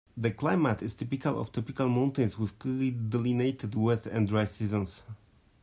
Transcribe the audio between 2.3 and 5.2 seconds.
with clearly delineated wet and dry seasons.